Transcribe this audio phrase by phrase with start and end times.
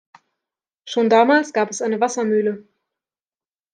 [0.87, 2.65] Schon damals gab es eine Wassermühle.